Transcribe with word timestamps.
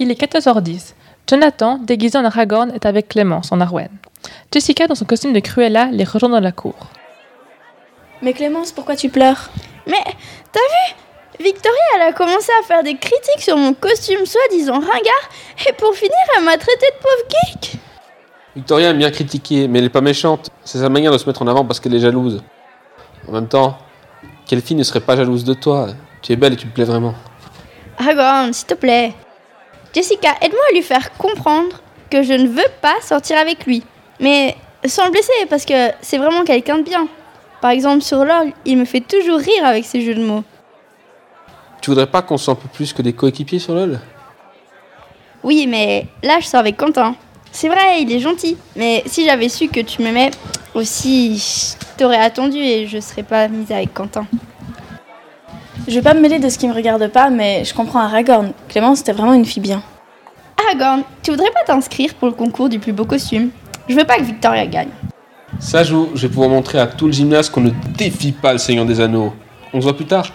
Il 0.00 0.10
est 0.10 0.20
14h10. 0.20 0.94
Jonathan, 1.28 1.78
déguisé 1.78 2.16
en 2.16 2.24
Aragorn, 2.24 2.70
est 2.70 2.86
avec 2.86 3.08
Clémence 3.08 3.50
en 3.52 3.60
Arwen. 3.60 3.88
Jessica, 4.52 4.86
dans 4.86 4.94
son 4.94 5.04
costume 5.04 5.32
de 5.32 5.40
Cruella, 5.40 5.86
les 5.92 6.04
rejoint 6.04 6.28
dans 6.28 6.40
la 6.40 6.52
cour. 6.52 6.74
Mais 8.22 8.32
Clémence, 8.32 8.72
pourquoi 8.72 8.96
tu 8.96 9.08
pleures? 9.08 9.50
Mais 9.86 10.04
t'as 10.52 10.60
vu? 10.60 11.44
Victoria, 11.44 11.78
elle 11.96 12.02
a 12.02 12.12
commencé 12.12 12.50
à 12.60 12.64
faire 12.64 12.82
des 12.82 12.96
critiques 12.96 13.42
sur 13.42 13.56
mon 13.56 13.74
costume 13.74 14.24
soi-disant 14.24 14.80
ringard, 14.80 15.28
et 15.68 15.72
pour 15.74 15.94
finir, 15.94 16.16
elle 16.36 16.44
m'a 16.44 16.56
traité 16.56 16.86
de 16.86 17.02
pauvre 17.02 17.28
geek. 17.28 17.80
Victoria 18.56 18.90
aime 18.90 18.98
bien 18.98 19.10
critiquer, 19.10 19.68
mais 19.68 19.78
elle 19.78 19.84
est 19.84 19.90
pas 19.90 20.00
méchante. 20.00 20.50
C'est 20.64 20.78
sa 20.78 20.88
manière 20.88 21.12
de 21.12 21.18
se 21.18 21.26
mettre 21.26 21.42
en 21.42 21.46
avant 21.46 21.64
parce 21.64 21.78
qu'elle 21.78 21.94
est 21.94 22.00
jalouse. 22.00 22.42
En 23.28 23.32
même 23.32 23.46
temps, 23.46 23.78
quelle 24.46 24.62
fille 24.62 24.76
ne 24.76 24.82
serait 24.82 25.00
pas 25.00 25.16
jalouse 25.16 25.44
de 25.44 25.54
toi? 25.54 25.88
Tu 26.22 26.32
es 26.32 26.36
belle 26.36 26.54
et 26.54 26.56
tu 26.56 26.66
me 26.66 26.72
plais 26.72 26.84
vraiment. 26.84 27.14
Aragorn, 27.98 28.52
s'il 28.52 28.66
te 28.66 28.74
plaît. 28.74 29.12
Jessica, 29.94 30.34
aide-moi 30.40 30.62
à 30.70 30.74
lui 30.74 30.82
faire 30.82 31.12
comprendre 31.16 31.80
que 32.10 32.22
je 32.22 32.32
ne 32.32 32.48
veux 32.48 32.70
pas 32.80 32.94
sortir 33.02 33.38
avec 33.38 33.66
lui. 33.66 33.82
Mais 34.20 34.56
sans 34.84 35.06
le 35.06 35.10
blesser, 35.10 35.32
parce 35.48 35.64
que 35.64 35.90
c'est 36.00 36.18
vraiment 36.18 36.44
quelqu'un 36.44 36.78
de 36.78 36.82
bien. 36.82 37.08
Par 37.60 37.70
exemple, 37.70 38.02
sur 38.02 38.24
LoL, 38.24 38.52
il 38.64 38.76
me 38.76 38.84
fait 38.84 39.00
toujours 39.00 39.38
rire 39.38 39.64
avec 39.64 39.84
ses 39.84 40.00
jeux 40.00 40.14
de 40.14 40.24
mots. 40.24 40.44
Tu 41.80 41.90
voudrais 41.90 42.06
pas 42.06 42.22
qu'on 42.22 42.36
soit 42.36 42.52
un 42.52 42.56
peu 42.56 42.68
plus 42.68 42.92
que 42.92 43.02
des 43.02 43.12
coéquipiers 43.12 43.58
sur 43.58 43.74
LoL? 43.74 44.00
Oui, 45.42 45.66
mais 45.66 46.06
là, 46.22 46.38
je 46.40 46.46
sors 46.46 46.60
avec 46.60 46.76
Quentin. 46.76 47.14
C'est 47.50 47.68
vrai, 47.68 48.02
il 48.02 48.12
est 48.12 48.20
gentil. 48.20 48.56
Mais 48.76 49.02
si 49.06 49.24
j'avais 49.24 49.48
su 49.48 49.68
que 49.68 49.80
tu 49.80 50.02
m'aimais 50.02 50.30
aussi, 50.74 51.38
je 51.38 51.96
t'aurais 51.96 52.18
attendu 52.18 52.58
et 52.58 52.86
je 52.86 53.00
serais 53.00 53.22
pas 53.22 53.48
mise 53.48 53.72
avec 53.72 53.94
Quentin. 53.94 54.26
Je 55.88 55.94
vais 55.94 56.02
pas 56.02 56.12
me 56.12 56.20
mêler 56.20 56.38
de 56.38 56.50
ce 56.50 56.58
qui 56.58 56.68
me 56.68 56.74
regarde 56.74 57.08
pas, 57.08 57.30
mais 57.30 57.64
je 57.64 57.72
comprends 57.72 58.00
Aragorn. 58.00 58.52
Clémence, 58.68 58.98
c'était 58.98 59.12
vraiment 59.12 59.32
une 59.32 59.46
fille 59.46 59.62
bien. 59.62 59.82
Aragorn, 60.62 61.02
tu 61.22 61.30
voudrais 61.30 61.50
pas 61.50 61.64
t'inscrire 61.64 62.14
pour 62.14 62.28
le 62.28 62.34
concours 62.34 62.68
du 62.68 62.78
plus 62.78 62.92
beau 62.92 63.06
costume? 63.06 63.48
Je 63.88 63.94
veux 63.94 64.04
pas 64.04 64.18
que 64.18 64.24
Victoria 64.24 64.66
gagne. 64.66 64.90
Ça 65.58 65.82
joue, 65.84 66.10
je 66.14 66.26
vais 66.26 66.28
pouvoir 66.28 66.50
montrer 66.50 66.78
à 66.78 66.86
tout 66.86 67.06
le 67.06 67.12
gymnase 67.12 67.48
qu'on 67.48 67.62
ne 67.62 67.70
défie 67.96 68.32
pas 68.32 68.52
le 68.52 68.58
Seigneur 68.58 68.84
des 68.84 69.00
Anneaux. 69.00 69.32
On 69.72 69.80
se 69.80 69.84
voit 69.84 69.96
plus 69.96 70.04
tard. 70.04 70.26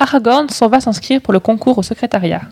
Aragorn 0.00 0.48
s'en 0.48 0.66
va 0.66 0.80
s'inscrire 0.80 1.20
pour 1.20 1.32
le 1.32 1.38
concours 1.38 1.78
au 1.78 1.82
secrétariat. 1.84 2.42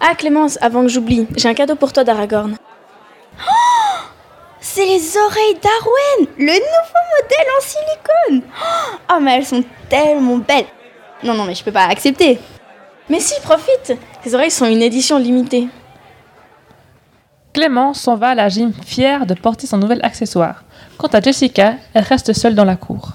Ah 0.00 0.14
Clémence, 0.14 0.58
avant 0.62 0.82
que 0.82 0.88
j'oublie, 0.88 1.26
j'ai 1.36 1.48
un 1.48 1.54
cadeau 1.54 1.74
pour 1.74 1.92
toi 1.92 2.04
d'Aragorn. 2.04 2.54
C'est 4.74 4.86
les 4.86 5.18
oreilles 5.18 5.58
d'Arwen, 5.62 6.28
le 6.38 6.54
nouveau 6.54 7.02
modèle 7.20 7.46
en 7.58 7.60
silicone. 7.60 8.50
Oh, 9.12 9.20
mais 9.20 9.36
elles 9.36 9.44
sont 9.44 9.62
tellement 9.90 10.38
belles. 10.38 10.64
Non, 11.22 11.34
non, 11.34 11.44
mais 11.44 11.54
je 11.54 11.62
peux 11.62 11.70
pas 11.70 11.84
accepter. 11.84 12.40
Mais 13.10 13.20
si, 13.20 13.38
profite 13.42 13.92
Ces 14.24 14.34
oreilles 14.34 14.50
sont 14.50 14.64
une 14.64 14.80
édition 14.80 15.18
limitée. 15.18 15.68
Clément 17.52 17.92
s'en 17.92 18.16
va 18.16 18.30
à 18.30 18.34
la 18.34 18.48
gym 18.48 18.72
fière 18.86 19.26
de 19.26 19.34
porter 19.34 19.66
son 19.66 19.76
nouvel 19.76 20.00
accessoire. 20.02 20.64
Quant 20.96 21.08
à 21.08 21.20
Jessica, 21.20 21.74
elle 21.92 22.04
reste 22.04 22.32
seule 22.32 22.54
dans 22.54 22.64
la 22.64 22.76
cour. 22.76 23.12